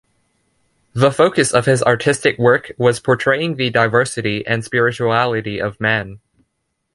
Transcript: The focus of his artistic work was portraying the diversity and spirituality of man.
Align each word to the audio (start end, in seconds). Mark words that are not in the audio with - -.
The 0.93 1.11
focus 1.11 1.53
of 1.53 1.67
his 1.67 1.83
artistic 1.83 2.39
work 2.39 2.71
was 2.79 2.99
portraying 2.99 3.57
the 3.57 3.69
diversity 3.69 4.43
and 4.47 4.65
spirituality 4.65 5.59
of 5.61 5.79
man. 5.79 6.19